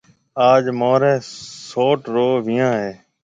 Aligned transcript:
آج 0.51 0.63
مهاريَ 0.79 1.13
سئوٽ 1.67 2.01
رو 2.13 2.27
ويهان 2.45 2.75
هيَ۔ 2.83 2.91